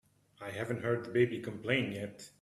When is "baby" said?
1.11-1.37